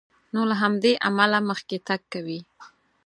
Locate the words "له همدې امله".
0.49-1.39